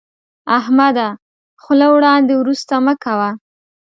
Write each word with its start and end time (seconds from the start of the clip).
احمده، 0.57 1.07
خوله 1.61 1.87
وړاندې 1.95 2.33
ورسته 2.37 2.75
مه 2.85 2.93
کوه. 3.03 3.29